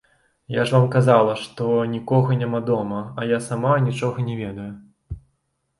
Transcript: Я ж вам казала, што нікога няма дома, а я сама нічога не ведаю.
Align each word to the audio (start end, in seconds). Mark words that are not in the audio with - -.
Я 0.47 0.63
ж 0.69 0.75
вам 0.75 0.87
казала, 0.95 1.35
што 1.41 1.67
нікога 1.93 2.39
няма 2.41 2.63
дома, 2.71 3.03
а 3.19 3.29
я 3.35 3.39
сама 3.51 3.79
нічога 3.91 4.17
не 4.31 4.35
ведаю. 4.43 4.71